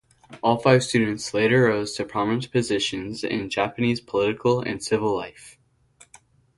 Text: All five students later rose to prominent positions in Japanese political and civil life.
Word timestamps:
All 0.41 0.57
five 0.57 0.83
students 0.83 1.31
later 1.31 1.61
rose 1.65 1.93
to 1.93 2.05
prominent 2.05 2.51
positions 2.51 3.23
in 3.23 3.51
Japanese 3.51 4.01
political 4.01 4.59
and 4.59 4.81
civil 4.83 5.15
life. 5.15 5.59